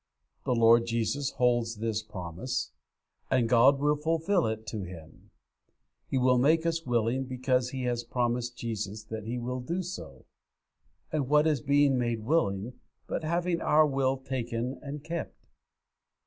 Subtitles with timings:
[0.45, 2.71] The Lord Jesus holds this promise,
[3.29, 5.29] and God will fulfil it to Him.
[6.07, 10.25] He will make us willing because He has promised Jesus that He will do so.
[11.11, 12.73] And what is being made willing,
[13.05, 15.45] but having our will taken and kept?